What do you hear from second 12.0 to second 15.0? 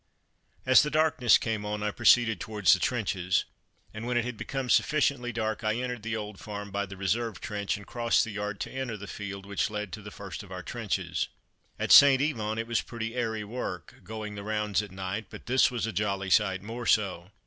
Yvon it was pretty airy work, going the rounds at